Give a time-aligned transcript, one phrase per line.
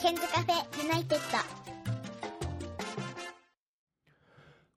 [0.00, 1.38] ケンズカフェユナイテッド。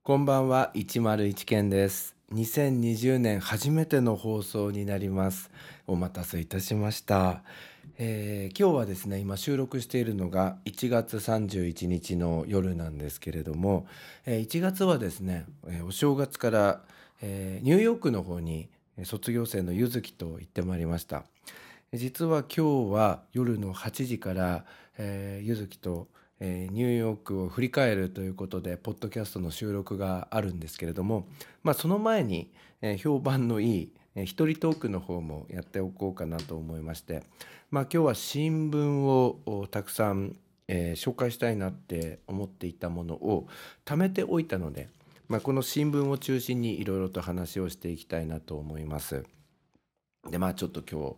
[0.04, 2.14] こんばんは101件です。
[2.34, 5.50] 2020年初めての放送になります。
[5.88, 7.42] お待たせいたしました、
[7.98, 13.88] えー今日はですね今収録しているのが1月31日の夜なんですけれども、
[14.26, 16.82] えー1月はですね、えーお正月から、
[17.22, 18.68] えーニューヨークの方に
[18.98, 21.24] えー卒業生のゆずきと行ってまいりました。
[21.94, 24.66] 実は今日は夜の8時から、
[24.98, 26.08] えーゆずきと、
[26.40, 31.28] えーニューヨークを振り返るということでポッドキャストの収録があるんですけれども、
[31.64, 32.52] まあ、その前に、
[32.82, 37.24] えー評判のいい、えー一人トークの方もやっておこうかなと思いまして、
[37.72, 40.36] まあ、今日は新聞をたくさん、
[40.68, 43.48] えー紹介したいなって思っていたものを
[43.86, 44.90] 貯めておいたので、
[45.28, 49.24] まあ、この新聞を中心にいろいろと話をしていきたいなと思います。
[50.30, 51.16] でまあちょっと今日、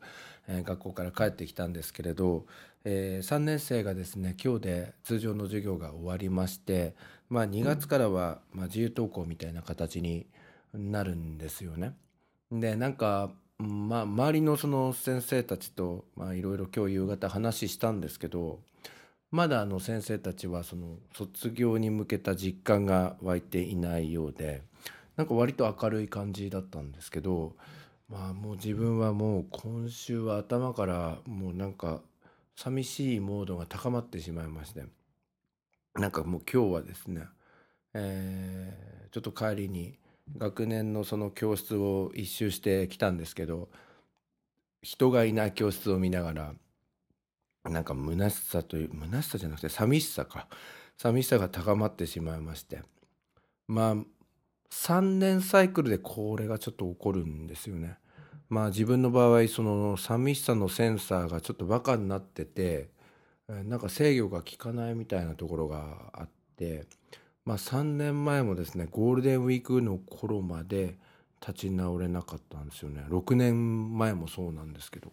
[0.48, 2.45] 学校から帰ってきたんですけれど、
[2.84, 6.94] え3年生がですね今日で通常の授業が終わりまして、
[7.30, 10.28] まあ、2月からは、ま、自由登校みたいな形に
[10.73, 11.94] なるんですよね。
[12.52, 18.59] でなんか、まあ、周りのその先生たちといろいろ今日夕方話したんですけど
[19.31, 24.62] まだあの先生たちはその卒業に向けた実感が湧いていないようで
[25.16, 27.56] なんか割と明るい感じだったんですけど
[28.08, 32.02] まあもう自分はもう今週は頭からもうなんか
[32.56, 34.84] 寂しいモードが高まってしまいまして。
[35.95, 37.23] なんかもう今日はですね、
[37.94, 39.97] えーちょっと帰りに
[40.38, 43.70] 学年のその教室を一周してきたんですけど
[44.81, 46.53] 人がいない教室を見ながら
[47.64, 50.47] なんか虚しさという虚しさじゃなくて寂しさか。
[50.97, 52.81] 寂しさが高まってしまいまして。
[53.67, 53.95] まあ
[54.76, 57.98] 3年サイクルでこれがちょっと起こるんですよね。
[58.50, 62.90] まあ自分の場合その寂しさのセンサーがちょっとバカになってて
[63.48, 66.86] なんか制御が効かないみたいなところがあって
[67.46, 70.96] まあ3年前もですねゴールデンウィークの頃まで
[71.41, 75.12] 立ち直れなかったんですよね6年前もそうなんですけど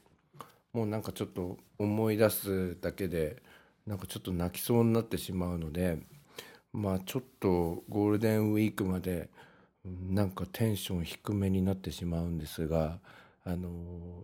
[0.75, 3.43] もうなんかちょっと思い出すだけで
[3.87, 5.99] なんかちょっと泣きそうになってしまうので
[6.73, 9.31] まあちょっとゴールデンウィークまで
[9.85, 12.99] なんかテンション低めになってしまうんですが
[13.45, 13.69] あの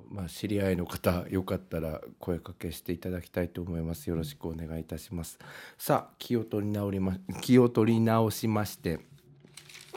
[0.09, 5.39] まあ知り合いの方よかったら声かけしていただきたいと思いますよろしくお願いいたします
[5.77, 9.01] さあ気を取り直りま気を取り直しまして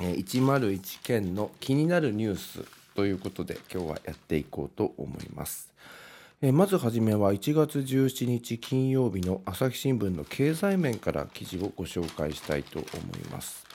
[0.01, 5.71] えー101件の気になるニュースということで今日はやっていこうと思います。
[6.41, 13.70] えーまずはじめは1月17日金曜日の朝日新聞の経済面から記事をご紹介したいと思います。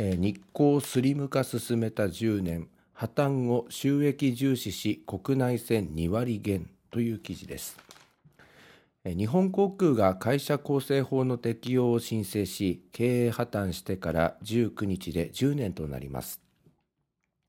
[0.00, 7.76] えー日光スリム化進めた10年破綻後収益重視し国内線2割減という記事です。
[9.04, 16.40] えー日本航空が会社構成法の適用を申請し経営破綻してから19日で10年となります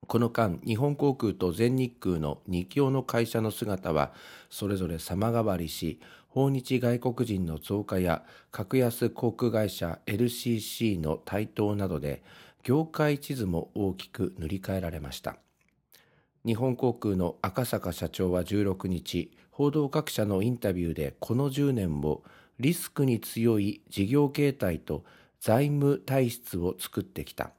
[0.07, 4.11] この間日本航空と全日空の2強の会社の姿は
[4.49, 5.99] それぞれ様変わりし
[6.29, 12.23] 訪日外国人の増加や格安航空会社 LCC の台頭などで
[12.63, 15.37] 業界地図も大きく塗り替えられました。
[16.45, 22.23] 日本航空の赤坂社長は16日報道各社のインタビューでこの10年を
[22.59, 25.03] リスクに強い事業形態と
[25.39, 27.51] 財務体質を作ってきた。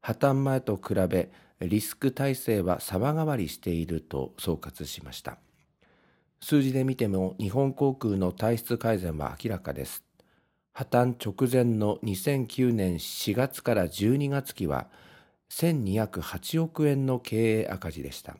[0.00, 1.30] 破綻前と比べ
[1.68, 5.38] リスク体制は様変わりしていると総括しました。
[6.40, 10.04] 数字で見ても日本航空の体質改善は明らかです。
[10.72, 14.88] 破綻直前の2009年4月から12月期は
[15.50, 18.36] 1208億円の経営赤字でした。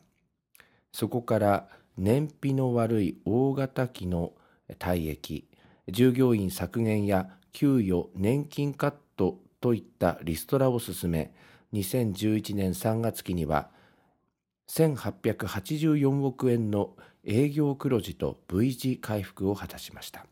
[0.91, 1.67] そこから
[1.97, 4.33] 燃費の悪い大型機の
[4.79, 5.45] 退役
[5.89, 11.33] 従業員削減や給与年金カットといったリストラを進め
[11.73, 13.69] 2011年3月期には
[14.69, 16.95] 1884億円の
[17.25, 20.25] 営業黒字と V 字回復を果たしました。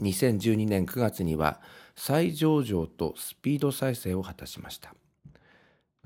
[0.00, 1.60] 2012年9月には
[1.96, 4.94] 再上場とスピード再生を果たしました。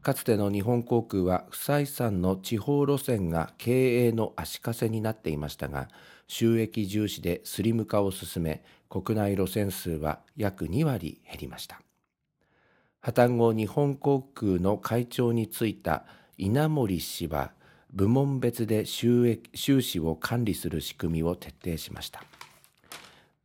[0.03, 5.89] かつての日本航空は不採算の地方路線が経営の足かせになっていましたが
[6.27, 11.81] 収益重視でスリム化を進め国内路線数は約2割減りました。
[13.03, 16.05] 破綻後日本航空の会長に就いた
[16.39, 17.51] 稲森氏は
[17.93, 22.23] 部門別で収益収支を管理する仕組みを徹底しました。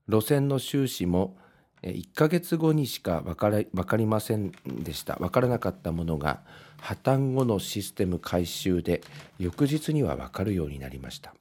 [0.08, 1.36] 路線の収支も
[1.82, 5.16] 1ヶ月後にしか分かれ分かりませんでした。
[5.16, 6.42] 分からなかったものが
[6.80, 9.02] 破綻後のシステム改修で
[9.40, 11.34] 翌日には分かるようになりました。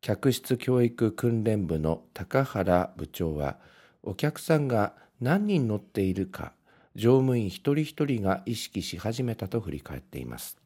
[0.00, 3.58] 客室教育訓練部の高原部長は
[4.02, 6.54] お客さんが何人乗っているか
[7.00, 10.58] 乗務員一人一人が意識し始めたと振り返っています。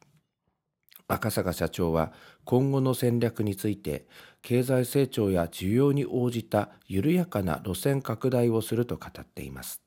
[1.07, 2.11] 赤坂社長は
[2.43, 4.05] 今後の戦略について
[4.41, 9.81] 経済成長や需要に応じた緩やかな路線拡大をすると語っています。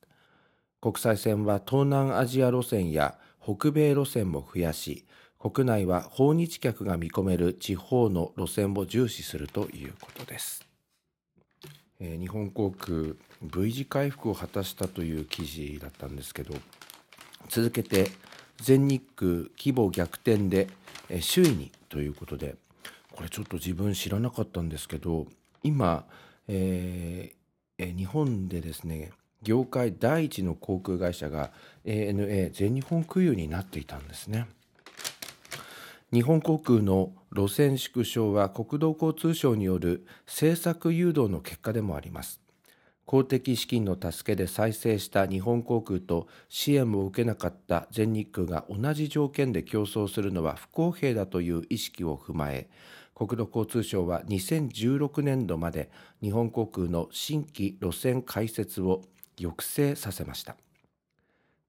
[0.81, 5.05] 国際線は東南アジア路線や北米路線も増やし
[5.37, 10.68] 国内は訪日客が見込める地方の路線を重視するということです、
[11.99, 16.55] えー、日本航空 V 字回復を果たしたという記事だったんですけど
[17.49, 18.09] 続けて
[18.57, 20.67] 全日空規模逆転で
[21.07, 22.55] 首位にということで
[23.11, 25.27] これちょっと自分知らなかったんですけど
[25.63, 26.05] 今、
[26.47, 29.11] えー、日本でですね
[29.41, 31.51] 業界第一の航空会社が
[31.85, 34.47] ANA 全日本空輸になっていたんですね。
[36.11, 42.41] 日本航空の路線縮小は国土交通省による政策誘導の結果でもあります。
[43.05, 52.69] 公的資金の助けで再生した日本航空と支援を受けなかった全日空が同じ条件で競争するのは不公平だという意識を踏まえ、
[53.13, 55.91] 国土交通省は2016年度まで
[56.23, 59.03] 日本航空の新規路線開設を
[59.37, 60.55] 抑制させました。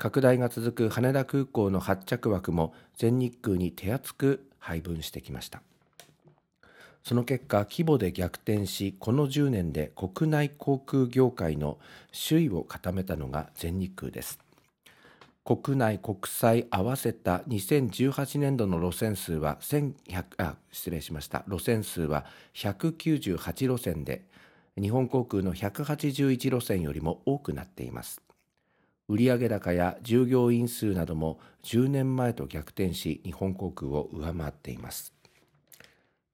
[0.01, 5.61] 拡大が続く羽田空港の発着枠も全日空に手厚く配分してきました。
[7.05, 11.79] その結果規模で逆転しこの10年で国内航空業界の
[12.29, 14.39] 首位を固めたのが全日空です。
[15.45, 21.45] 国内国際合わせた2018年度の路線数は1100あ失礼しました。
[21.47, 22.25] 路線数は
[22.55, 24.25] 198路線で
[24.81, 28.23] 日本航空の181路線よりも多くなっています。
[29.11, 35.13] 売上高や従業員数なども10年前と逆転し日本航空を上回っています。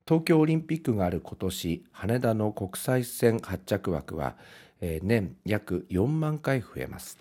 [0.06, 4.36] 東京オリンピックがある今年羽田の国際線発着枠は
[4.80, 7.18] 年約4万回増えます。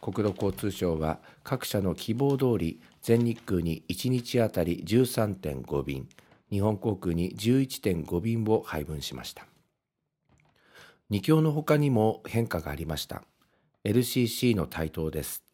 [0.00, 6.08] 国土交通省は各社の希望通り全日空に1日あたり13.5便
[6.52, 9.44] 日本航空に11.5便を配分しました。
[11.10, 13.24] 2強の他にも変化がありました。
[13.84, 15.44] LCC の台頭です。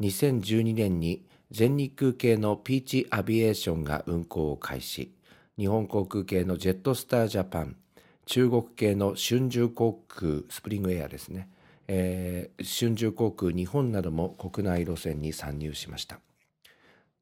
[0.00, 5.12] 2012年に全日空系のピーチアビエーションが運航を開始、
[5.58, 7.76] 日本航空系のジェットスタージャパン、
[8.24, 11.50] 中国系の春秋航空、スプリングエアですね、
[11.88, 16.20] えー、春秋航空日本なども国内路線に参入しました。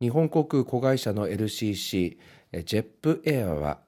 [0.00, 2.18] 日本航空子会社の LCC、
[2.64, 3.80] ジェップエアは、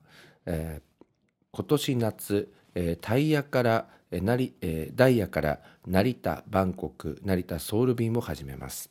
[0.47, 1.07] えー、
[1.53, 8.91] 今年夏、えー、タイヤから成えダイヤから成田、バンコク、成田、ソウル便を始めます。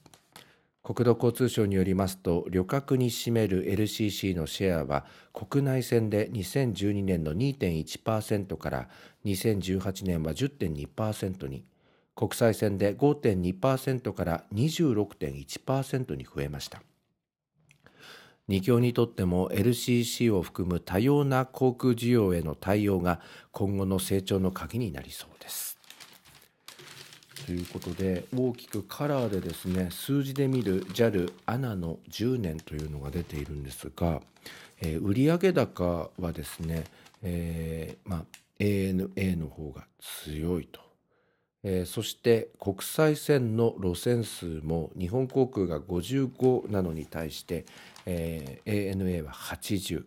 [0.83, 8.87] 国土交通省によりますと、旅客に占める LCC のシェアは、国内線で2012年の2.1%から
[9.25, 11.65] 2018年は10.2%に、
[12.15, 16.81] 国際線で5.2%から26.1%に増えました。
[18.49, 23.19] 2強にとっても LCC を含む多様な航空需要への対応が
[23.51, 25.77] 今後の成長の鍵になりそうです。
[27.45, 34.21] ということで大きくカラーでですね数字で見る JAL アナの10年というのが出ているんですが、
[34.81, 36.85] えー、売上高はですね、
[37.23, 38.25] えーまあ、
[38.59, 40.88] ANA の方が強いと
[41.69, 47.65] えー、そして国際線の路線数も日本航空が55なのに対して、
[48.09, 50.05] えー、ANA は80、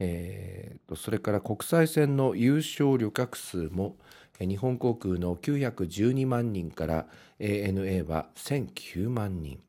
[0.00, 3.96] えー、それから国際線の優勝旅客数も
[4.38, 7.06] 日本航空の912万人から
[7.40, 9.60] ANA は1009万人。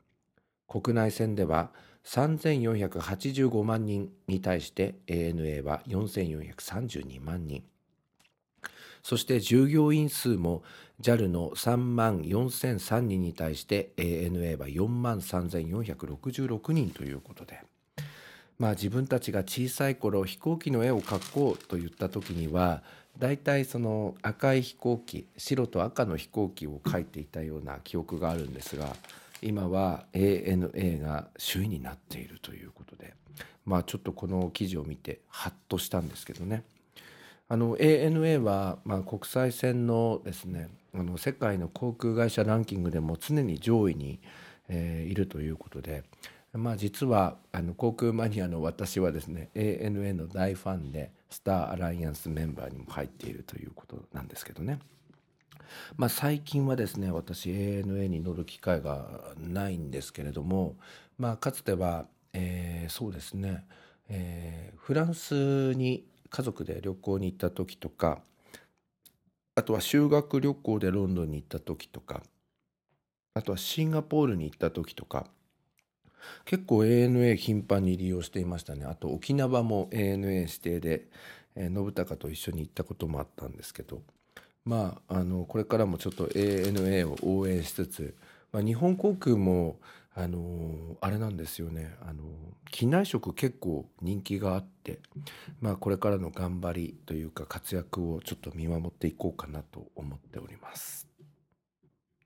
[0.67, 1.71] 国内線では
[2.03, 7.63] 3485万人に対して ANA は4432万人。
[9.03, 10.63] そして従業員数も
[10.99, 17.61] JAL の3万4003人に対して ANA は4万3466人ということで、
[18.57, 22.81] まあ、自分たちが小さい頃飛行機の絵を描こうと言った時には
[23.19, 28.95] 大体その赤い飛行機白と赤の飛行機を描いていたような記憶があるんですが
[29.43, 33.13] 今は ANA が首位になっているということで
[33.65, 36.63] まあちょっとこの記事を見てハッとしたんですけどね。
[37.49, 44.19] あの ANA は、まあ、国際線のですねあの世界の航空会社ランキングでも常に上位に、
[44.67, 46.03] えー、いるということで、
[46.53, 54.79] まあ、実はあの航空マニアの私はですね ANA の大ファンでスターアライアンスメンバーにも入っているということなんですけどね。
[55.97, 60.77] まあ、最近はですね私 ANA に乗る機会がないんですけれども、
[61.19, 63.65] まあ、かつては、えー、そうですね、
[64.09, 68.21] えー、フランスに家族で旅行に行った時とか
[69.57, 72.21] あとは修学旅行でロンドンに行った時とか
[73.33, 75.25] あとはシンガポールに行った時とか
[76.45, 78.85] 結構 ANA 頻繁に利用していましたね。
[78.85, 81.07] あと沖縄も ANA 指定で、
[81.55, 84.03] えー、信孝と一緒に行ったこともあったんですけど
[84.63, 88.15] まああのこれからもちょっと ANA を応援しつつ、
[88.51, 89.79] まあ、日本航空も
[90.19, 91.95] あのあれなんですよね。
[92.01, 92.23] あの
[92.71, 94.99] 機内食結構人気があって
[95.61, 101.07] まあこれからの頑張りというか活躍をちょっと見守っていこうかなと思っております。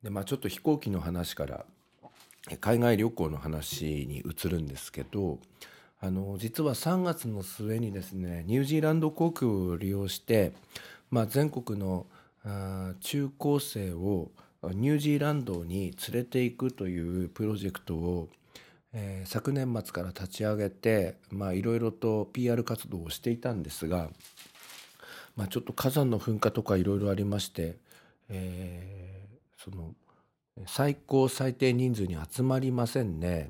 [0.01, 1.65] でまあちょっと飛行機の話から
[2.61, 5.39] 海外旅行の話に移るんですけど
[5.99, 10.53] あの実は3月の末にですねニュージーランド航空を利用して、
[11.09, 12.07] まあ、全国の
[13.01, 14.31] 中高生を
[14.69, 18.29] ニュージーランドに連れていくというプロジェクトを、
[18.93, 24.09] えー、昨年末から立ち上げていろいろと PR 活動をしていたんですが、
[25.35, 27.77] まあ、ちょっと火山の噴火とかいろいろありまして、
[28.29, 29.95] えー、その
[30.67, 33.49] 最高最低人数に集まりませんね。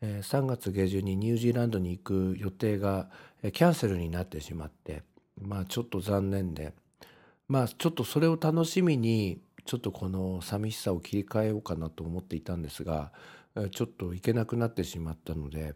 [0.00, 3.08] えー、3月下旬にニュージーランドに行く予定が
[3.52, 5.02] キャンセルになってしまって
[5.40, 6.72] まあちょっと残念で
[7.48, 13.12] まあちょっとそれを楽しみにちょっとこの寂しさを切り替えようかなと思っていたんですが
[13.70, 15.74] ちょっと行けなくなってしまったので、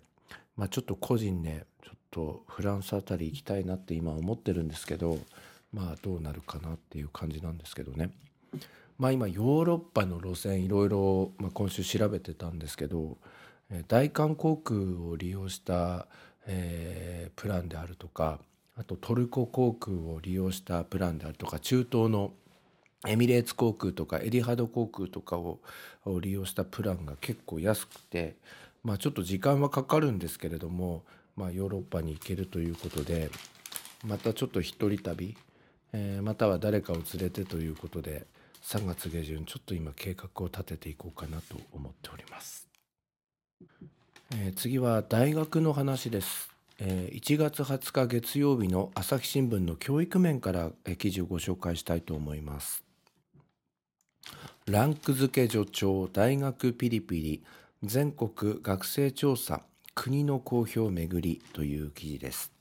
[0.57, 5.19] まあ、ちょっと個人でちょっとフランスあたり行きたいなって今思ってるんですけど
[5.73, 8.11] まあどうなるかなっていう感じなんですけどね。
[8.99, 13.19] まあ今ヨーロッパの路線いろいろ、ま、今週調べてたんですけど
[13.88, 16.09] 大韓航空を利用した、
[16.47, 18.40] えー、プランであるとか
[18.78, 22.33] あとトルコ航空を利用したプランであるとか中東の
[23.07, 25.61] エミレーツ航空とかエリハド航空とかを
[26.21, 28.37] 利用したプランが結構安くて、
[28.83, 31.05] まあ、ちょっと時間はかかるんですけれども、
[31.37, 33.31] まあ、ヨーロッパに行けるということで
[34.05, 35.37] またちょっと一人旅、
[35.93, 38.27] えー、または誰かを連れてということで
[38.63, 42.69] 3月下旬ちょっと今計画を立てていこうかなと思っております、
[44.33, 46.51] えー、次は大学の話です。
[46.79, 52.86] え1月20日月曜日の朝日新聞の教育面から記事をご紹介したいと思います。
[54.66, 57.45] ランク付け助長大学ピリピリ
[57.83, 59.62] 全国学生調査
[59.95, 62.52] 国の公表めぐりという記事です。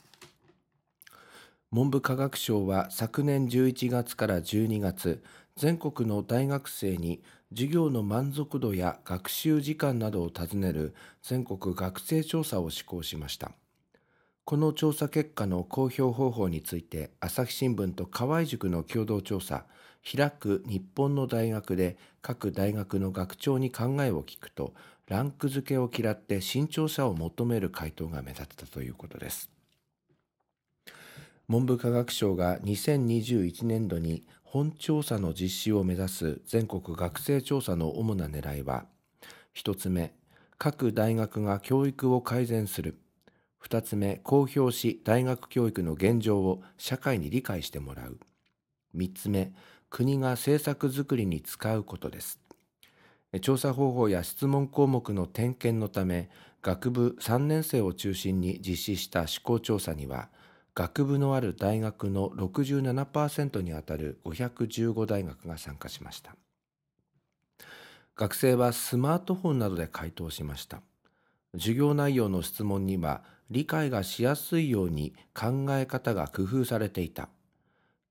[1.72, 5.24] 文部科学省は昨年11月から12月
[5.58, 10.94] 全国の大学生に授業の満足度や学習時間などを尋ねる
[11.24, 13.52] 全国学生調査を施行しました。
[14.44, 19.66] この調査結果の公表方法について朝日新聞と河合塾の共同調査
[20.06, 24.74] 開く日本の大学で各大学の学長に考えを聞くと
[25.08, 29.50] ランク付けを嫌って慎重さを求める回答が目立ったということです。
[31.48, 38.86] 文部科学省が2021年度に本調査の実施を目指す全国学生調査の主な狙いは
[39.56, 40.14] 1つ目
[40.58, 42.98] 各大学が教育を改善する。
[43.64, 48.20] 2つ目公表し大学教育の現状を社会に理解してもらう。
[48.96, 49.52] 3つ目
[49.96, 52.42] 国が政策づくりに使うことです。
[53.40, 56.30] 調査方法や質問項目の点検のため、
[56.62, 60.28] 学部3年生を中心に実施した思考調査には、
[60.74, 66.36] 学部のある大学の67%にあたる515大学が参加しました。
[68.18, 70.82] 学生はスマートフォンなどで回答しました。
[71.54, 77.30] 授業内容の質問には理解がしやすいように考え方が工夫されていた。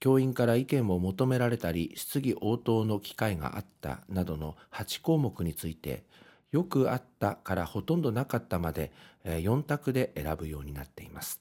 [0.05, 6.05] 教員から意見を求められたり質疑応答の機会があったなどの8項目について
[6.53, 8.93] よくあったからほとんどなかったまで
[9.25, 11.41] 4択で選ぶようになっています。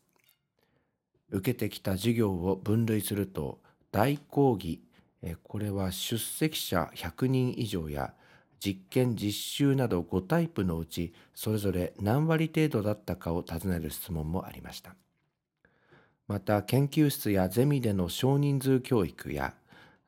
[1.30, 3.60] 受けてきた授業を分類すると
[3.92, 4.80] 大講義
[5.44, 8.14] これは出席者100人以上や
[8.66, 14.96] 実験実習など5タイプのうちそれぞれ何割程度だったかを尋ねる質問もありました。
[16.28, 19.54] また研究室やゼミでの少人数教育や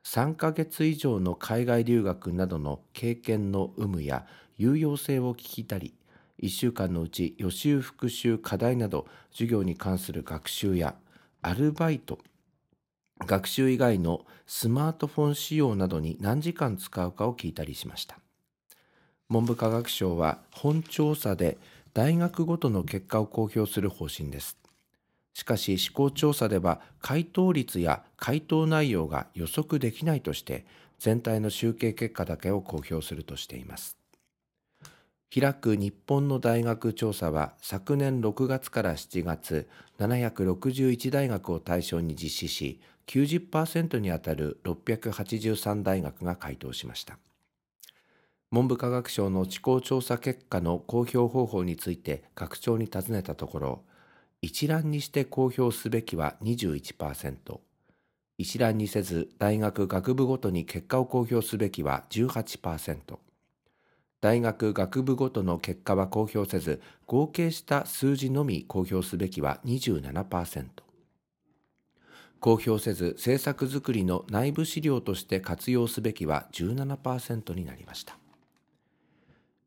[0.04, 5.94] 3ヶ月以上の海外留学などの経験の有無や有用性を聞いたり
[6.42, 10.94] 1週間のうち予習復習課題など授業に関する学習や
[11.42, 12.18] アルバイト
[13.24, 18.18] 学習以外のスマートフォン使用などに何時間使うかを聞いたりしました。
[19.28, 21.56] 文部科学省は本調査で
[21.94, 24.58] 大学ごとの結果を公表する方針です。
[25.36, 30.64] しかし思考調査では回答率や回答内容が予測できないとして
[30.98, 33.98] 全体の集計結果だけを公表するとしています。
[35.38, 47.18] 開く日本の大学調査は昨年6月から7月761大学を対象に実施し90%にあたる683大学が回答しました。
[48.50, 53.82] 文部科学省の地方調査結果の公表方法について学長に尋ねたところ
[54.42, 57.60] 一覧にして公表すべきは21%
[58.38, 62.96] 一覧にせず大学学部ごとに結果を公表すべきは18%
[64.20, 70.86] 大学学部ごとの結果は公表せず合計した数字のみ公表すべきは27%
[72.40, 78.18] 公表せず政策づくりの内部資料として活用すべきは17%になりました。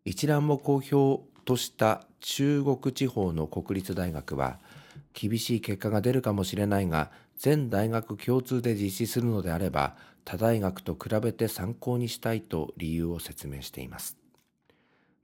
[0.05, 4.59] 一覧を公表とした中国地方の国立大学は
[5.13, 9.95] 厳しい結果が出るかもしれないが全大学共通で実施するのであれば
[10.25, 14.17] 他大学と比べて参考にしたいと理由を説明しています。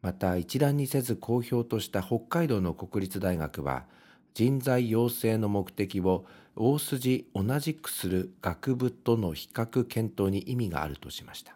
[0.01, 3.85] また一覧にせず公表とした北海道の国立大学は
[4.33, 6.25] 人材養成の目的を
[6.55, 11.55] 大筋同じくする学部との比較検討に意味があるとしました。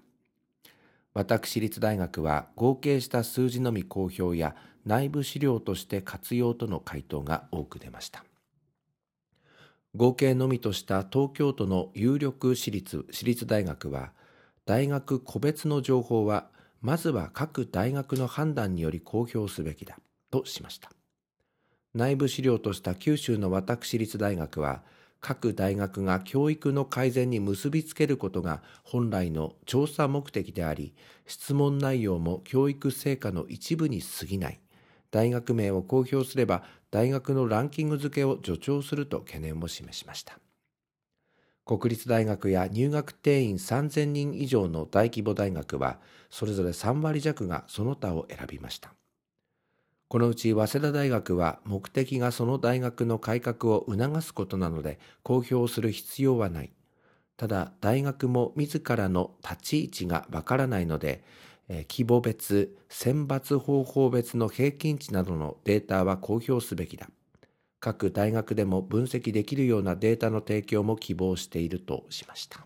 [1.14, 4.56] 私立大学は合計した数字のみ公表や
[4.86, 8.24] 内部資料として活用との回答が多く出ました。
[9.96, 14.12] 合計のみとした東京都の有力私立私立大学は
[14.66, 16.50] 大学個別の情報は
[16.82, 19.98] まずは各大学の判断により公表すべきだ
[20.32, 20.92] としました。
[21.96, 24.84] 内部資料とした九州の私立大学は
[25.22, 30.94] 各大学が教育の改善に結びつけることが本来の調査目的であり
[31.26, 34.60] 質問内容も教育成果の一部に過ぎない
[35.12, 40.40] 大学名を公表すれば大学のランキング付けを助長すると懸念を示しました
[41.66, 46.00] 国立大学や入学定員3000人以上の大規模大学は
[46.30, 48.94] それぞれ3割弱がその他を選びました
[50.10, 56.74] このうち早稲田大学は目的がその大学の改革を促すことなので公表する必要はない。
[57.38, 61.24] ただ大学も自らの立ち位置がわからないので、
[61.70, 67.10] え規模別、選抜方法別の平均値などのデータは公表すべきだ。
[67.80, 72.66] 各大学でも分析できるようなデータの提供も希望しているとしました。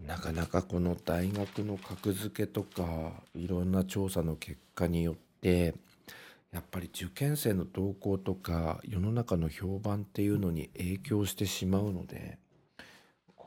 [0.00, 5.74] なかなかこの大学の格付けとかいろんな調査の結果によって
[6.50, 12.38] やっぱり受験生の動向とか世の中の評判っていうのに影響してしまうので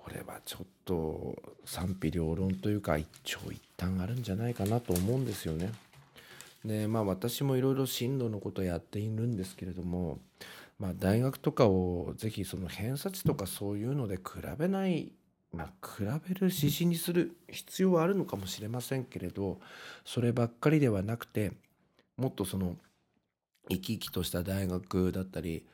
[0.10, 1.36] れはちょっと
[1.66, 5.72] 賛否両論というか一長一短あるんじゃないかなと思うんですよね。
[6.66, 10.20] でまあ私もいろいろ進路のことやっているんですけれども、
[10.80, 14.24] まあ、大学とかをぜひその偏差値とかそういうので比
[14.58, 15.12] べない
[15.54, 19.60] まあ、比べる指針にする必要はあるのかもしれませんけれど
[20.04, 21.54] そればっかりではなくて
[22.18, 22.76] もっとその
[23.70, 25.66] 生き生きとした大学だったり、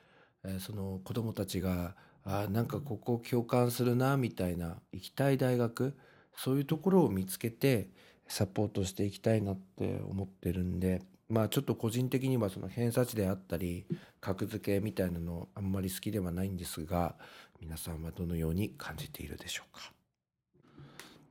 [0.44, 1.96] えー、その子どもたちが
[2.32, 5.98] あなんかここ共感するなみたいな行きたい大学
[6.38, 7.90] そういうところを見つけて
[8.28, 13.88] サポートしていきたいなって思ってるんでまあちょっと個人的にはその偏差値であったり
[14.22, 17.16] 格付けみたいなのあんまり好きではないんですが
[17.60, 19.92] 皆さんはどのように感じているでしょうか、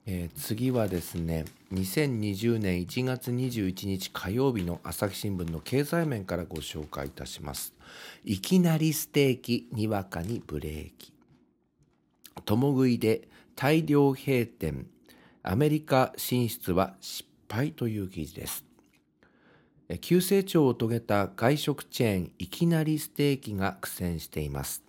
[0.05, 7.78] えー、次はですね2020年1月21日火曜日の朝日新聞の経済面からご紹介いたします。
[8.25, 11.13] いきなりステーキにわかにブレーキ。
[12.45, 14.87] 共食いで大量閉店。
[15.43, 18.65] アメリカ進出は失敗という記事です。
[20.01, 24.89] 急成長を遂げた外食チェーンいきなりステーキが苦戦しています。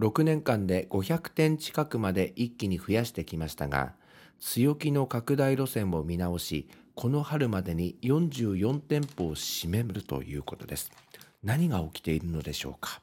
[0.00, 3.92] 6年間で500店近くまで一気に増やしてきましたが
[4.40, 10.90] 強気の拡大路線を見直しこの春までに44店舗を閉めるということです。
[11.44, 13.00] 何が起きているのでしょうか？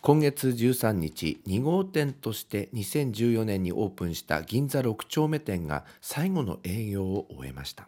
[0.00, 7.86] 今月13日2号店として2014年にオープンした銀座6丁目店が最後の営業を終えました。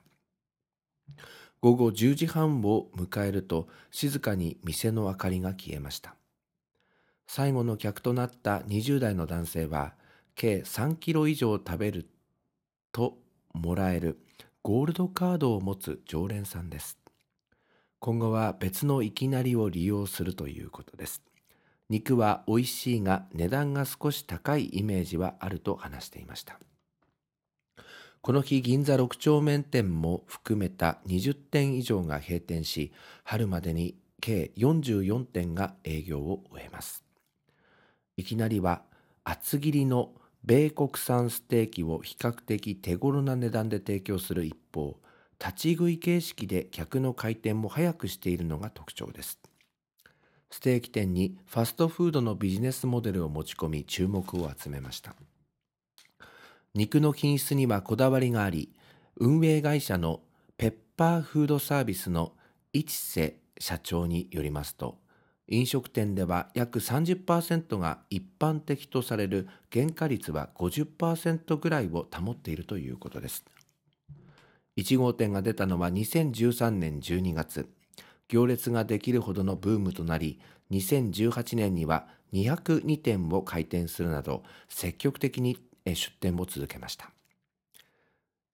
[1.63, 6.15] 午後10時半を迎えると静かに店の明かりが消えました。
[7.27, 9.95] 最後の客となった20代の男性は
[10.35, 12.07] 計3キロ以上食べる
[12.93, 13.17] と
[13.55, 14.19] もらえる
[14.63, 16.99] ゴールドカードを持つ常連さんです。
[18.05, 21.23] 今後は別のいきなりを利用するということです。
[21.89, 26.59] 肉は美味しいが値段が少し高いイメージはあると話していました。
[28.21, 37.05] この日銀座6丁目店も含めた20店以上が閉店し春までに計44店が営業を終えます。
[38.17, 38.83] いきなりは
[39.23, 40.11] 厚切りの
[40.43, 44.97] 米国産ステーキを比較的手頃な値段で提供する一方
[45.43, 49.41] 立ち食い形式で客の回転も早くしているのが特徴です。
[50.53, 55.17] ステーキ店にファストフードのビジネスモデルを持ち込み注目を集めました。
[56.75, 58.71] 肉の品質にはこだわりがあり
[59.17, 60.21] 運営会社の
[60.57, 62.33] ペッパーフードサービスの
[62.73, 64.99] 市瀬社長によりますと
[65.49, 73.45] 飲食店では約30%が一般的とされる原価率は50%ぐらいを保っているということです。
[74.77, 77.69] 1号店が出たのは2013年12月。
[78.29, 87.11] 行列ができるほどのブームとなり2018年には202店を開店するなど積極的に出店を続けました。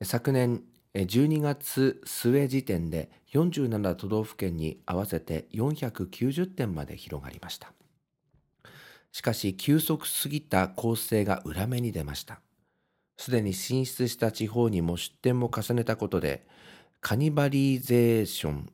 [0.02, 0.62] 昨年
[0.94, 7.72] 12月末時点で47都道府県に合わせて490店まで広がりました。
[9.12, 12.40] しかし急速すぎた構成が裏目に出ました。
[13.18, 16.46] すでに進出した地方にも出店も重ねたことで
[17.02, 18.72] カニバリゼーション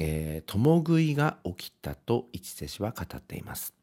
[0.00, 3.74] えー、共食いが起きたと市瀬氏は語っています。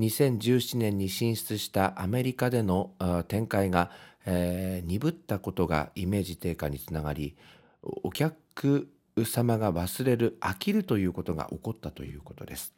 [0.00, 2.90] 2017年に進出したアメリカでの
[3.28, 3.92] 展開が、
[4.26, 7.36] えー、鈍ったことがイメージ低下につながり
[7.82, 8.88] お客
[9.24, 12.74] 様が忘れる飽きるということが起こったということです。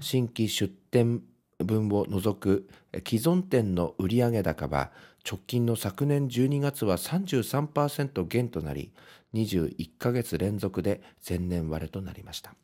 [0.00, 1.22] 新規出店
[1.58, 2.68] 分を除く
[3.06, 4.92] 既存店の売上高は
[5.28, 8.92] 直近の昨年12月は33%減となり
[9.32, 12.54] 21ヶ月連続で前年割れとなりました。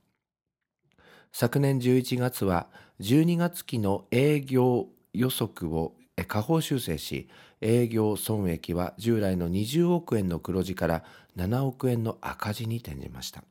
[1.33, 2.69] 昨年11月は
[3.01, 5.95] 12月期の営業予測を
[6.27, 7.29] 下方修正し
[7.63, 11.05] 営業損益は従来の20億円の黒字から
[11.37, 13.43] 7億円の赤字に転じました。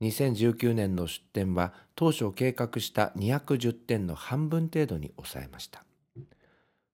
[0.00, 5.84] 2019年の出店は当初計画した210点の半分程度に抑えました。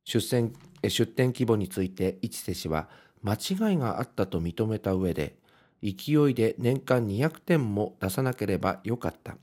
[0.05, 0.53] 出店
[0.89, 2.89] 出店規模について市瀬氏は
[3.23, 5.37] 間違いがあったと認めた上で
[5.83, 9.37] 勢いで年間200点も出さなければよかった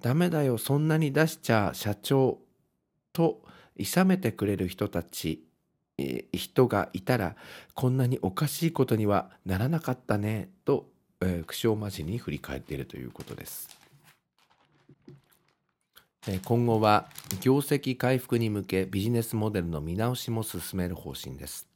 [0.00, 2.38] ダメだよそんなに出しちゃ社長
[3.12, 3.42] と
[3.78, 5.44] 諌めてくれる人たち
[6.32, 7.34] 人がいたら
[7.74, 10.86] こんなにおかしいことにはならなかったねと、
[11.20, 13.77] えー、苦笑まじに振り返っているということです。
[16.44, 17.08] 今後は
[17.40, 21.66] 業績回復に向けビジネスモデルの見直しも進める方針です。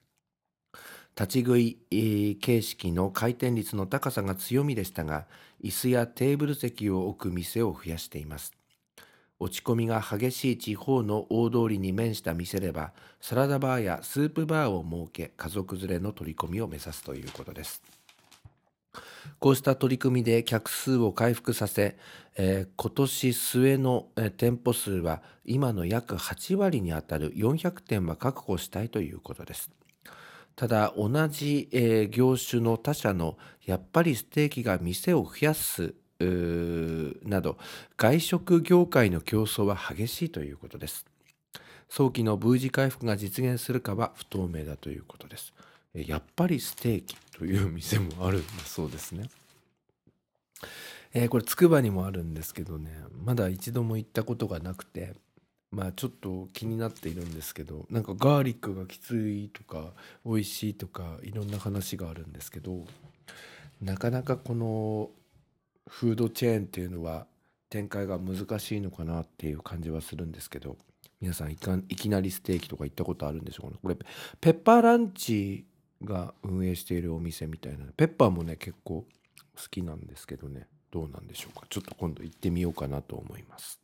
[1.19, 5.27] 立ち食い形式の回転率の高さが強みでしたが、
[5.65, 8.53] 椅子やテーブル席を置く店を増やしています。
[9.41, 17.83] 落ち込みが激しい地方の大通りに面した店では、サラダバーやスープバーを設け、家族連れの取り込みを目指すということです。
[19.39, 21.97] こうした取り組みで客数を回復させ、
[22.37, 29.71] えー、今年末の、えー、店舗数は今の約8割にあたる400店は確保したいということです。
[30.55, 35.95] ただ同じ、えー、業種の他社のやっぱりステーキが店を増やす
[37.25, 37.59] など
[37.97, 41.07] 外食業界の競争は激しいということです。
[41.89, 45.53] 早期の V 字回復が実現するかは不透明だということです。
[45.95, 49.29] やっぱりステーキという店もあるんだそうですね。
[51.15, 52.91] えー、これつくばにもあるんですけどね
[53.23, 55.15] まだ一度も行ったことがなくて
[55.71, 59.93] まあちょっと気になっているんですけどなんかガーリックがきついとか
[60.25, 62.85] 美味しいとかいろんな話があるんですけど
[63.83, 65.11] なかなかこの
[65.89, 67.27] フードチェーンっていうのは
[67.69, 70.77] 展開が難しいのかなっていう感じはするんですけど
[71.21, 73.97] 皆さんいきなりステーキとか行ったことあるんでしょうかねこれ
[74.41, 75.65] ペッパーランチ
[76.05, 77.87] が運営しているお店みたいな。
[77.97, 79.05] ペッパーもね結構
[79.57, 80.67] 好きなんですけどね。
[80.91, 81.67] どうなんでしょうか。
[81.69, 83.81] ちょっと今度行ってみようかなと思います。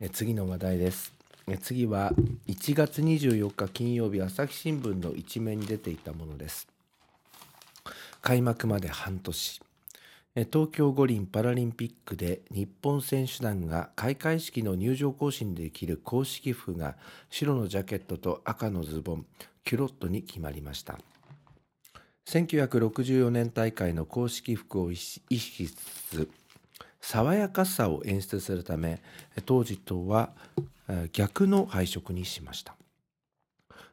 [0.00, 1.12] え次の話題です。
[1.46, 2.12] え次は
[2.48, 6.68] 1月24日金曜日朝日新聞の一面に出ていたものです。
[8.20, 9.60] 開幕まで半年。
[10.52, 16.96] 東京五輪パラリンピックで日本選手団が開会式の入場行進で着る公式服が
[17.30, 19.26] 白のジャケットと赤のズボン。
[19.66, 20.96] キュロットに決まりました。
[22.28, 26.30] 1964年大会の公式服を意識しつつ
[27.00, 29.02] 爽やかさを演出するため
[29.44, 30.30] 当時とは
[31.12, 32.76] 逆の配色にしました。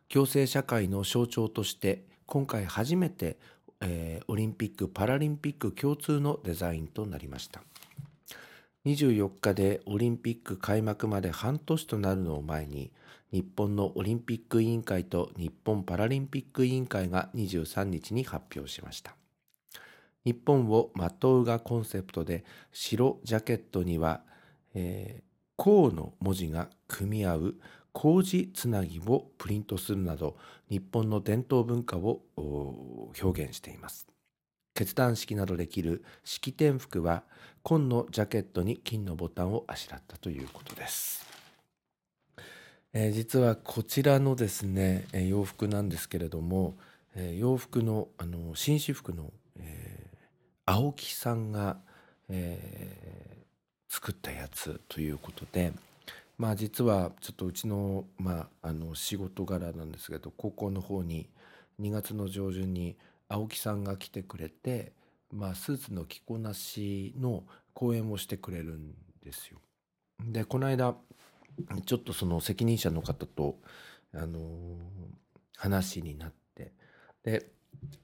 [0.09, 3.37] 共生社会の象徴として今回初めて、
[3.81, 7.63] えー、オリンピック・パラリンピック共通のデザインとなりました。
[8.85, 12.91] 24日でオリンピック開幕まで半年となるのを前に
[13.33, 19.15] 日本のオリンピック委員会と日本パラリンピック委員会が23日に発表しました。
[20.23, 24.21] 日本をまとうがコンセプトで白ジャケットには、
[24.75, 27.55] えー、の文字が組み合う
[27.91, 30.37] 麹つなぎをプリントするなど
[30.69, 32.21] 日本の伝統文化を
[33.19, 34.07] 表現しています。
[34.75, 37.23] 決断式などできる式典服は
[37.63, 41.32] 紺のジャケットに金のボタンをあしらったということです、
[42.93, 46.75] えー、実はこちらのですね洋服なんですけれども
[47.37, 50.07] 洋服のあの紳士服の、え、
[50.65, 51.77] 青木さんが、
[52.27, 53.37] え、
[53.87, 55.73] 作ったやつということで
[56.37, 61.29] まあ実はちょっとうちの,、まあ、あの仕事柄なんですけど高校の方に
[61.79, 62.97] 2月の上旬に
[63.29, 64.91] 青木さんが来てくれて、
[65.31, 69.59] まあ、スーツの着こなしの講演をしてくれるんですよ。
[70.25, 70.95] でこの間
[71.85, 73.57] ちょっとその責任者の方と、
[74.13, 74.39] あのー、
[75.55, 76.71] 話になって
[77.23, 77.47] で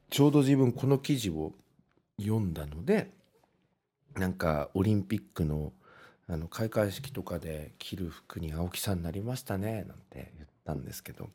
[0.09, 1.53] ちょうど自分この記事を
[2.19, 3.11] 読んだので
[4.15, 5.73] なんかオリンピックの
[6.31, 11.29] あの開会式とかで着る服に青木さんになりましたねなんて言ったんですけど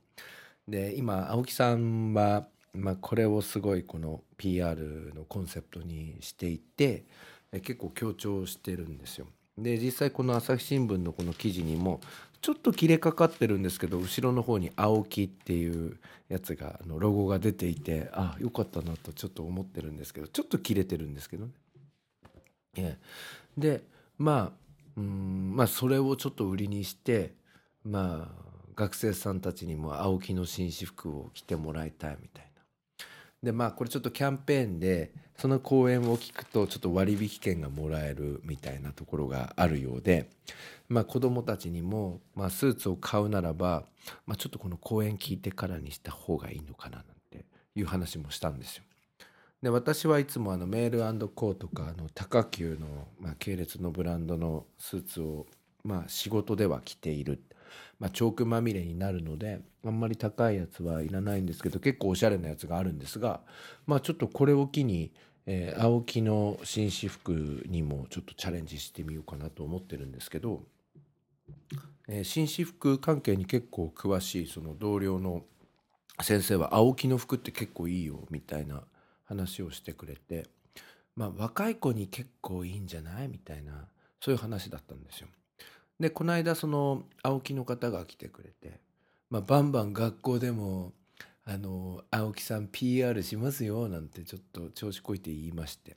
[0.69, 7.05] で今青木さんは、まあ、これをすごいこの PR のコンセプトにしていて
[7.51, 9.27] 結構強調してるんですよ。
[9.57, 12.01] で実際この朝日新聞のこの記事にも
[12.41, 15.97] ちょっと切れかかってるんですけど後ろの方に「青木」っていう
[16.29, 21.49] やつがあのロゴが出ていてあよかったなとちょっと思ってるんですけどちょっと切れてるんですけど
[22.77, 22.99] ね。
[23.57, 23.83] で
[24.19, 24.65] まあ
[24.97, 27.35] うんまあそれをちょっと売りにして
[27.85, 28.45] まあ
[28.77, 33.07] 学生さんたちにも青木の紳士服を着てもらいたいみたいな。
[33.43, 40.31] でまあこれちょっとキャンペーンでその講演を聞くとちょっと割引券がもらえるみたいなところがあるようで、
[40.89, 43.85] まあ、子どもたちにも、まあ、スーツを買うならば、
[44.27, 47.45] まあ、ちょっとこの講演聞いてからにした方がいいのかななんて
[47.75, 48.85] いう話もしたんですよ。
[49.63, 55.47] で私はいつもあのメールコーとかあの高級の、まあ、系列のブランドのスーツを、
[55.83, 57.43] まあ、仕事では着ている、
[57.99, 63.41] まあ、チョークまみれになるのであんまり高いやつはいらないんですけど結構おしゃれなやつがあるんですが、
[63.87, 65.13] まあ、ちょっとこれを機に、
[65.47, 70.63] えー、青木の紳士服にもちょっとチャレンジしてみようかなと思ってるんですけど、
[72.09, 75.45] えー、紳士服関係に結構詳しいその同僚の
[76.23, 78.83] 先生は青木の服って結構いいよみたいな
[79.25, 80.47] 話をしてくれて、
[81.17, 83.89] まあ、若い子に結構いいんじゃないみたいな
[84.21, 85.29] そういう話だったんですよ。
[86.01, 88.81] でこの間その青木の方が来てくれて、
[89.31, 90.93] まあ、バンバン学校でも
[91.45, 95.97] 「あの青木さん PR しますよ」なんてちょっと調子こいて言いまして。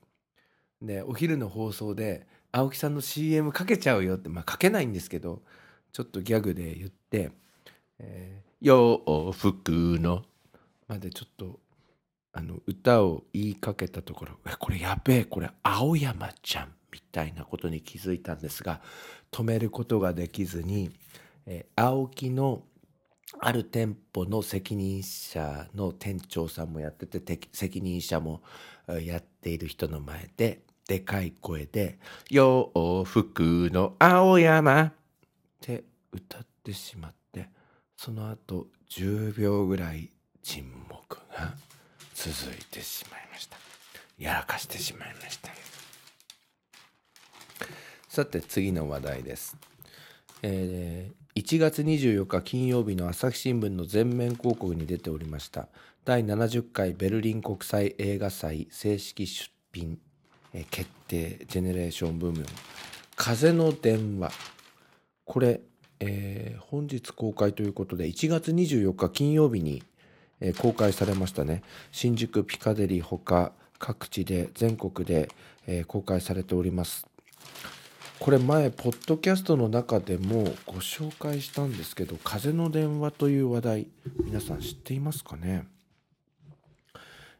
[0.79, 5.41] でお昼の放送で「青木さんの CM かけちゃうよ」ってまあかけないんですけど
[5.91, 7.31] ちょっとギャグで言って
[7.97, 10.23] 「えー、洋服の」
[10.87, 11.59] までちょっと
[12.31, 18.81] あの歌を言いかけたところこれやべえこれ青山ちゃんみたいなことに気づいたんですが
[19.31, 20.91] 止めることができずに、
[21.45, 22.63] えー、青木の
[23.39, 28.41] ある店舗の責任者の店長さんもやってて責任者も
[29.03, 31.99] やっている人の前ででかい声で
[32.31, 32.71] 「洋
[33.05, 34.93] 服の青山」っ
[35.59, 37.49] て歌ってしまって
[37.97, 40.09] その後10秒ぐらい
[40.41, 41.67] 沈黙が。
[42.17, 43.57] 続いてしまいました
[44.17, 45.51] やらかしてしまいました
[48.17, 49.55] さて次の話題です、
[50.41, 55.67] えー、1月24日金曜日の朝日新聞の全面広告に出ておりました。
[56.03, 59.99] 第70回ベルリン国際映画祭正式出品、
[60.51, 62.43] え、決定ジェネレーション部門
[63.15, 64.31] 風の電話。
[65.23, 65.61] これ、
[65.99, 69.83] えー、本日公開ということで1月24日金曜日に
[70.41, 71.61] え公開されましたね。
[71.91, 75.29] 新宿ピカデリーほか各地で全国で、
[75.67, 77.05] え公開されております。
[78.19, 83.87] これ前ポッドキャストの中でもご紹介したんですけど「風の電話」という話題
[84.25, 85.65] 皆さん知っていますかね？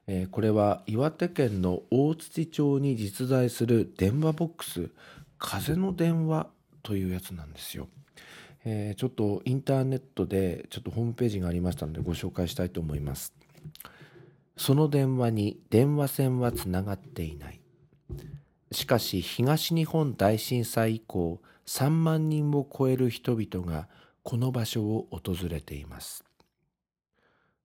[0.05, 4.89] えー、これは岩手県の大槌町に実在する電話ボックス
[5.37, 6.47] 「風の電話」
[6.83, 7.89] というやつなんですよ。
[8.63, 13.33] えー、ちょっとインターネットでちょっとホームページがありましたのでご紹介したいと思います。
[14.55, 17.59] その電話に電話線はつながっていない。
[18.71, 23.87] しかし東日本大震災以降3万人を超える人々が
[24.23, 26.23] この場所を訪れています。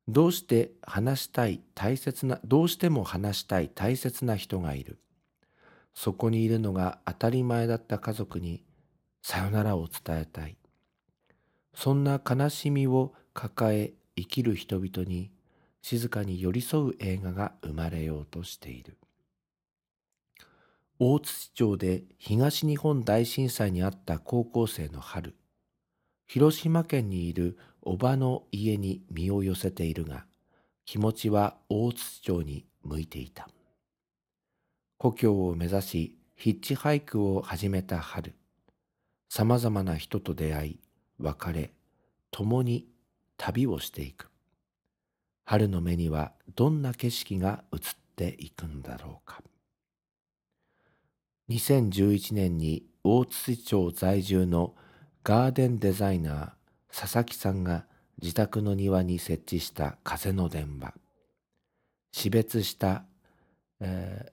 [0.09, 4.99] どうして話したい大切な、どうしても話したい大切な人がいる。
[5.95, 8.65] そこにいるのが当たり前だった家族に
[9.23, 10.57] さよならを伝えたい。
[11.75, 15.31] そんな悲しみを抱え生きる人々に
[15.81, 18.97] 静かに寄り添う映画が生まれようとしている
[21.05, 25.35] 大槌町で東日本大震災にあった高校生の春
[26.29, 30.27] 広島県にいるおばの家に身を寄せているが、
[30.85, 33.49] 気持ちは大津町に向いていた。
[34.97, 38.37] 故郷を目指し、ヒッチハイクを始めた春。
[39.29, 40.81] 様々な人と出会い、
[41.19, 41.73] 別れ、
[42.31, 42.87] 共に
[43.37, 44.31] 旅をしていく。
[45.45, 47.81] 春の目にはどんな景色が映っ
[48.15, 49.43] ていくんだろうか。
[51.53, 54.75] 2011年に大津町在住の
[55.23, 56.51] ガーデンデザイナー
[56.99, 57.85] 佐々木さんが
[58.23, 60.95] 自宅の庭に設置した風の電話。
[62.13, 63.05] 死別した、
[63.81, 64.33] え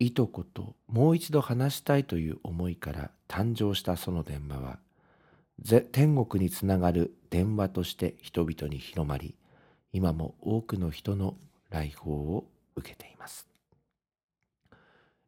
[0.00, 4.78] ー、いとこともう一度話したいという思いから誕生したその電話は、
[5.92, 9.34] 天国につながる電話として人々に広まり、
[9.92, 11.36] 今も多くの人の
[11.70, 12.46] 来訪を
[12.76, 13.47] 受けています。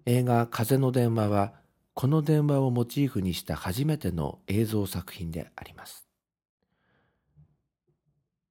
[0.07, 1.53] 映画風の電話は
[1.95, 6.09] この電話をモチーフにした初めての映像作品であります。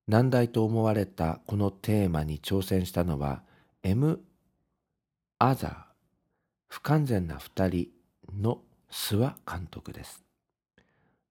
[0.07, 3.43] 難題と思われたこのテーマに挑戦したのは
[3.83, 4.21] M.
[5.37, 5.75] アザー
[6.67, 7.87] 不完全な二人
[8.37, 10.23] の諏訪監督です。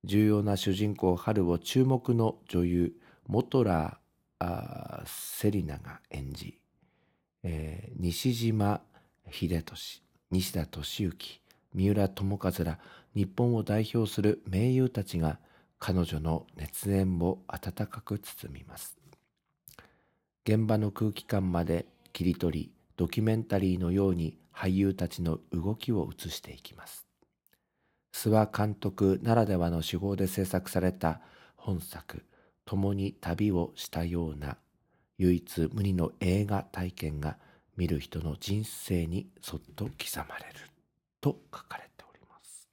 [0.05, 2.93] 重要な主人公春を注目の女優
[3.27, 6.59] モトラーセリナが演じ、
[7.43, 8.81] えー、西島
[9.31, 11.41] 秀俊西田敏行
[11.75, 12.79] 三浦友和ら
[13.15, 15.39] 日本を代表する名優たちが
[15.79, 18.99] 彼女の熱演を温かく包みます。
[20.45, 27.07] 現場の空気感まで切り取りドキュメンタリーのように俳優たちの動きを映していきます。
[28.13, 31.21] 諏訪監督ならではの手法で制作された
[31.57, 32.25] 本作
[32.69, 34.59] 「共に旅をしたような
[35.17, 37.39] 唯一無二の映画体験が
[37.79, 39.95] 見る人の人生にそっと刻
[40.29, 40.55] まれる
[41.21, 42.69] と書かれております。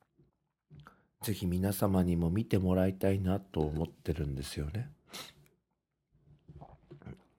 [1.22, 4.90] ぜひ皆様にも見てもらいたいなと思ってるんですよね。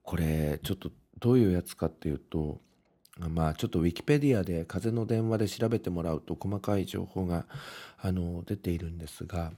[0.04, 2.60] これちょっとどういうやつかっていうと
[3.18, 7.46] まあちょっとウィキペディアで風の電話で調べてもらうと細かい情報が
[7.98, 9.52] あの出ているんですが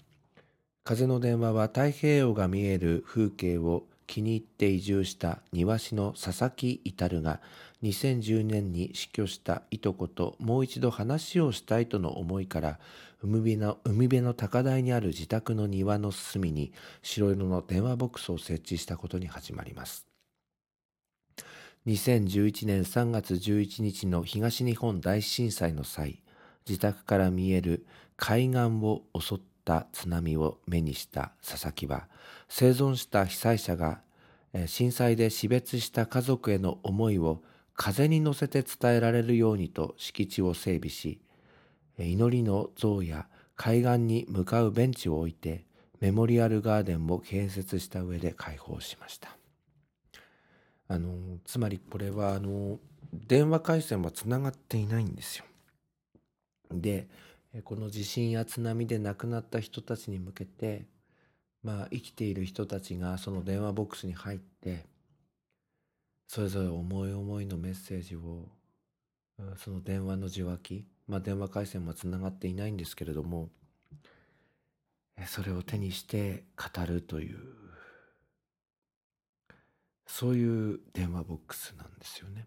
[0.82, 7.40] 風の電話は太平洋が見える風景を気に入って移住した庭師の佐々木至が
[7.84, 12.80] 2010年に死去したいとこともう一度話をしたいとの思いから
[13.22, 20.06] 海辺の海辺の高台にある自宅の庭の隅に白色の電話ボックスを設置したことに始まります。
[21.86, 26.22] 2011年3月11日の東日本大震災の際、
[26.68, 32.08] 自宅から見える海岸を襲った津波を目にした佐々木は、
[32.48, 34.00] 生存した被災者が
[34.66, 37.42] 震災で死別した家族への思いを
[37.74, 41.20] 風に乗せて伝えられるようにと敷地を整備し、
[41.98, 43.26] 祈りの像や
[43.56, 45.66] 海岸に向かうベンチを置いて、
[46.00, 49.36] メモリアルガーデンを建設した上で開放しました。
[50.88, 52.78] あの、つまりこれはあの、
[53.12, 55.44] 電話回線はつながっていないんですよ。
[56.70, 57.06] で、
[57.64, 60.86] この地震や津波で亡くなった人たちに向けて、
[61.62, 64.86] まあ生きている人たちがその電話ボックスに入って、
[66.28, 68.48] それぞれ思い思いのメッセージを
[69.56, 73.48] その電話の受話器まあ電話回線もつながっていないんですけれども
[75.26, 77.38] それを手にして語るという
[80.06, 82.46] そういう電話ボックスなんですよね。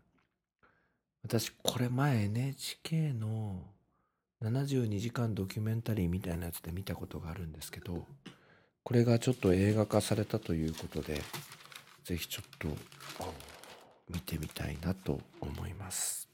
[1.23, 3.63] 私これ前 NHK の
[4.43, 8.06] 72時間ドキュメンタリーみたいなやつで見たことがあるんですけど
[8.84, 11.21] これがちょっと映画化されたということで
[12.04, 12.67] ぜひちょっと
[14.10, 16.27] 見てみたいなと思います。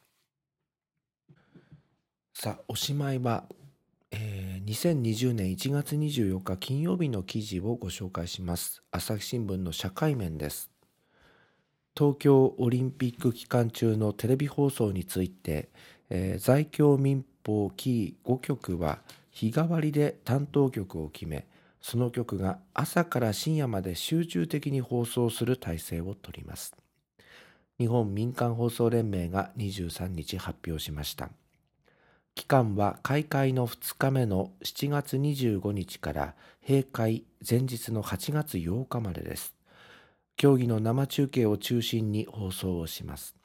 [2.34, 3.44] さあおしまいは、
[4.12, 8.82] えー、2020年1月24日金曜日の記事をご紹介します。
[8.92, 10.72] 朝日新聞の社会面です。
[11.98, 15.70] 東京オリンピック期間中のテレビ放送について、
[16.10, 19.00] えー、在京民放キー5局は
[19.32, 21.48] 日替わりで担当局を決め
[21.82, 26.76] その局が朝から深夜まで集中的に放送する体制をとります
[27.80, 31.30] 日本民間放送連盟が23日発表しました。
[32.34, 36.36] 期間は開会の2日目の7月25日から
[36.68, 39.54] 閉会前日の8月8日までです。
[40.36, 43.37] 競技の生中継を中心に放送をします。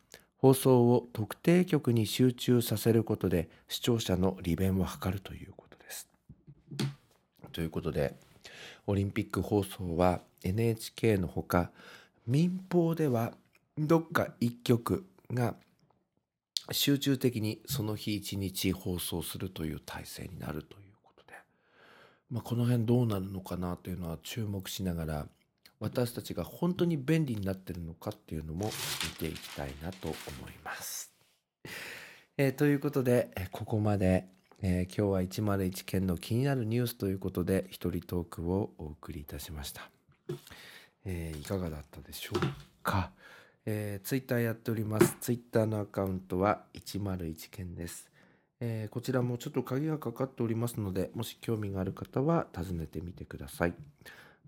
[0.43, 6.09] 放送を特定局に集中させることで視聴者の利便を図るということです。
[7.53, 8.17] ということで、
[8.89, 11.71] オリンピック放送は NHK のほか
[12.27, 13.35] 民放では
[13.79, 15.55] どっか一曲が
[16.73, 21.35] 集中的にその日一日放送するという体制になるということで
[22.31, 25.27] まあ、この辺どうなるのかなというのは注目しながら
[25.83, 28.71] 私たちが本当に便利になってるのかっていうのも
[29.03, 30.15] 見ていきたいなと思
[30.49, 31.13] います。
[32.39, 34.29] えーということで、ここまで、
[34.63, 39.91] えー今日は101件の気になるニュースということで一人トークをお送りいたしました。
[41.05, 42.41] えーいかがだったでしょう
[42.85, 43.11] か、
[43.67, 45.17] えー、ツイッターやっております。
[45.21, 48.09] ツイッターのアカウントは101件です。
[48.61, 53.75] えーこちらもちょっと鍵がかかっておりますので、もし興味がある方は訪ねてみてください。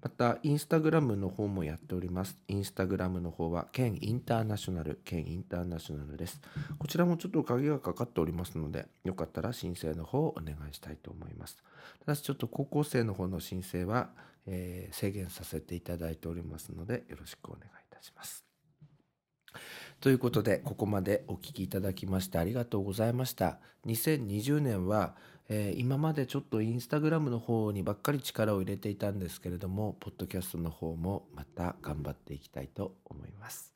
[0.04, 2.36] また、インスタグラムの方もやっております。
[2.46, 6.42] インスタグラムの方は、県インターナショナル、県インターナショナルです。
[6.78, 11.56] こちらもちょっと鍵がかかっておりますので、よかったら申請の方をお願いしたいと思います。
[12.00, 14.10] ただし、ちょっと高校生の方の申請は、
[14.44, 18.44] えー制限させていただいておりますので、よろしくお願いいたします。
[20.00, 23.58] ということで、ここまでお聞きいただきましてありがとうございました。
[23.86, 25.16] 2020年は、
[25.48, 33.72] えー今までちょっとインスタグラムの方にばっかり力を入れていたんですけれども、ポッドキャストの方もまた頑張っていきたいと思います。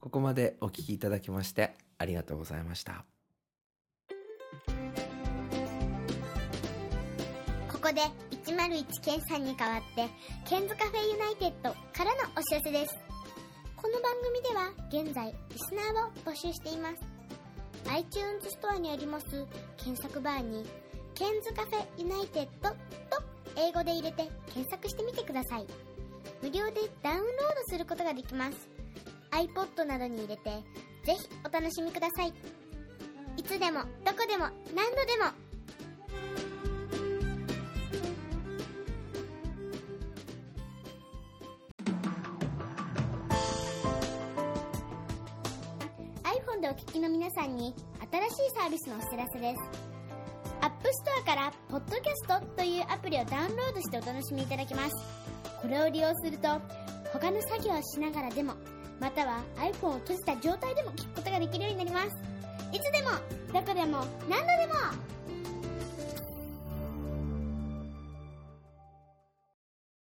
[0.00, 3.04] ここまでお聞きいただきましてありがとうございました。
[7.70, 8.00] ここで
[8.46, 10.08] 101ケンさんに代わって、
[10.48, 12.94] ケンズカフェユナイテッドからのお知らせです。
[13.76, 14.72] この番組では
[15.04, 16.94] 現在、リスナーを募集しています。
[17.90, 19.46] iTunes ストアにあります
[19.76, 20.64] 検索バーに、
[21.14, 22.76] ケンズカフェユナイテッドと
[23.56, 25.66] 英語で入れて検索してみてください。
[26.42, 28.68] 無料でダウンロードすることができます。
[29.30, 30.50] iPod などに入れて、
[31.04, 32.32] ぜひお楽しみください。
[33.36, 35.30] いつでも、どこでも、何度でも、
[46.24, 47.72] iPhone でお聞きの皆さんに
[48.10, 49.93] 新しいサービスのお知らせです。
[50.64, 54.94] App Store からポッドキャストというアプリをダウンロードしてお楽しみいただけます。
[55.60, 56.48] これを利用すると、
[57.12, 58.54] 他の作業をしながらでも、
[58.98, 62.08] または iPhone を閉じた状態でも聞くことができるようになります。
[62.72, 63.10] いつでも、
[63.52, 64.74] どこでも、何度でも